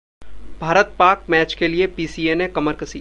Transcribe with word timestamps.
भारत-पाक 0.61 1.25
match 1.29 1.53
के 1.53 1.67
लिए 1.67 1.87
PCA 1.89 2.35
ने 2.35 2.47
कमर 2.49 2.73
कसी 2.73 2.99